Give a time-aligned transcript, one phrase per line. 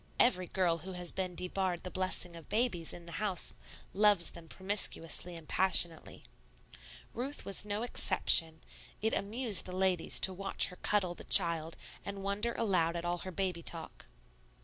[0.19, 3.53] Every girl who has been debarred the blessing of babies in the house
[3.93, 6.23] loves them promiscuously and passionately.
[7.13, 8.61] Ruth was no exception;
[8.99, 13.19] it amused the ladies to watch her cuddle the child and wonder aloud at all
[13.19, 14.07] her baby talk.